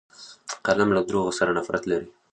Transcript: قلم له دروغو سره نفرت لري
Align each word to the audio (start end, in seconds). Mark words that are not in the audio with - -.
قلم 0.65 0.89
له 0.95 1.01
دروغو 1.09 1.31
سره 1.39 1.51
نفرت 1.57 1.83
لري 1.91 2.07